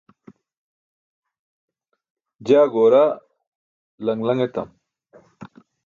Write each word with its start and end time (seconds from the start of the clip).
jaa 2.47 2.65
goora 2.73 3.03
laṅ 4.05 4.19
laṅ 4.27 4.39
etam 4.45 4.69